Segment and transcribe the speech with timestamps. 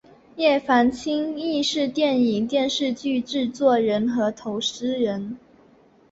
[0.35, 5.37] 叶茂菁亦是电影电视剧制片人和投资人。